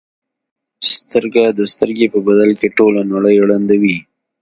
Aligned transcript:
سترګه 0.93 1.43
د 1.59 1.61
سترګې 1.73 2.07
په 2.13 2.19
بدل 2.27 2.49
کې 2.59 2.67
ټوله 2.77 3.01
نړۍ 3.13 3.35
ړندوي. 3.49 3.97